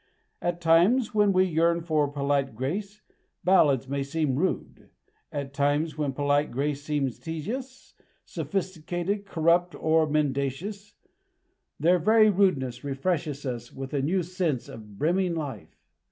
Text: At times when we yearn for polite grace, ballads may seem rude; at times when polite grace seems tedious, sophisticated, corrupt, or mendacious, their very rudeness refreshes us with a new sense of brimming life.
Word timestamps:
At 0.41 0.61
times 0.61 1.13
when 1.13 1.31
we 1.31 1.43
yearn 1.45 1.81
for 1.81 2.07
polite 2.07 2.55
grace, 2.55 3.03
ballads 3.43 3.87
may 3.87 4.01
seem 4.01 4.35
rude; 4.35 4.89
at 5.31 5.53
times 5.53 5.95
when 5.95 6.11
polite 6.11 6.49
grace 6.49 6.81
seems 6.81 7.19
tedious, 7.19 7.93
sophisticated, 8.25 9.27
corrupt, 9.27 9.75
or 9.75 10.07
mendacious, 10.09 10.95
their 11.79 11.99
very 11.99 12.31
rudeness 12.31 12.83
refreshes 12.83 13.45
us 13.45 13.71
with 13.71 13.93
a 13.93 14.01
new 14.01 14.23
sense 14.23 14.67
of 14.67 14.97
brimming 14.97 15.35
life. 15.35 15.77